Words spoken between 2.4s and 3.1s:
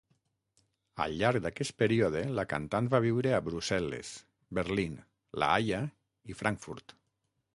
cantant va